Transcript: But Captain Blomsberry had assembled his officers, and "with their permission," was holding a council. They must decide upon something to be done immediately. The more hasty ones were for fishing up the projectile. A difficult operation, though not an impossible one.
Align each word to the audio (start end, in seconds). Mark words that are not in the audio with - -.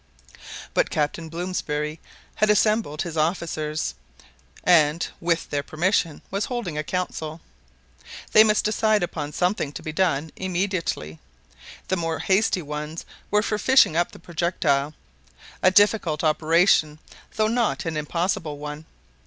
But 0.73 0.89
Captain 0.89 1.29
Blomsberry 1.29 1.99
had 2.37 2.49
assembled 2.49 3.03
his 3.03 3.17
officers, 3.17 3.93
and 4.63 5.07
"with 5.19 5.47
their 5.51 5.61
permission," 5.61 6.23
was 6.31 6.45
holding 6.45 6.75
a 6.75 6.83
council. 6.83 7.39
They 8.31 8.43
must 8.43 8.65
decide 8.65 9.03
upon 9.03 9.31
something 9.31 9.71
to 9.73 9.83
be 9.83 9.91
done 9.91 10.31
immediately. 10.35 11.19
The 11.87 11.97
more 11.97 12.17
hasty 12.17 12.63
ones 12.63 13.05
were 13.29 13.43
for 13.43 13.59
fishing 13.59 13.95
up 13.95 14.11
the 14.11 14.17
projectile. 14.17 14.95
A 15.61 15.69
difficult 15.69 16.23
operation, 16.23 16.97
though 17.35 17.45
not 17.47 17.85
an 17.85 17.95
impossible 17.95 18.57
one. 18.57 18.87